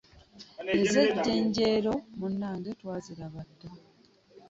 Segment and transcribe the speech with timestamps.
[0.77, 3.69] Ez'ejjenjero munange twaziraba dda.